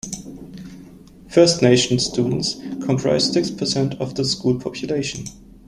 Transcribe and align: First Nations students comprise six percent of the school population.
First 1.29 1.61
Nations 1.61 2.07
students 2.07 2.55
comprise 2.83 3.31
six 3.31 3.51
percent 3.51 3.93
of 4.01 4.15
the 4.15 4.25
school 4.25 4.59
population. 4.59 5.25